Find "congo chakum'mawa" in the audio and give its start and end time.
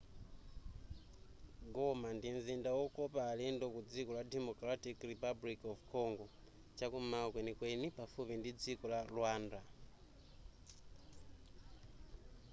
5.93-7.27